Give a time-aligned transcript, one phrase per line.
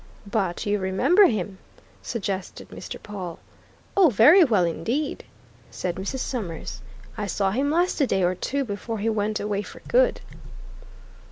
[0.25, 1.59] "But you remember him?"
[2.01, 2.99] suggested Mr.
[2.99, 3.37] Pawle.
[3.95, 5.25] "Oh, very well indeed!"
[5.69, 6.21] said Mrs.
[6.21, 6.81] Summers.
[7.19, 10.19] "I saw him last a day or two before he went away for good."